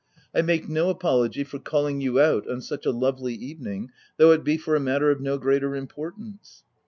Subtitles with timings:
[0.33, 4.43] I make no apology for calling you out on such a lovely evening though it
[4.43, 6.63] be for a matter of no greater importance."